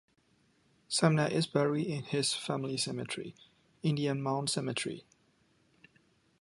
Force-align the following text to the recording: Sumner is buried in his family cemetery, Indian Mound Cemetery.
Sumner 0.87 1.27
is 1.27 1.45
buried 1.45 1.85
in 1.85 2.01
his 2.01 2.33
family 2.33 2.75
cemetery, 2.75 3.35
Indian 3.83 4.19
Mound 4.19 4.49
Cemetery. 4.49 5.05